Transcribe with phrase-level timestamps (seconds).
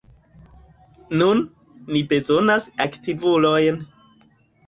[1.21, 1.43] Nun,
[1.95, 3.77] ni bezonas aktivulojn!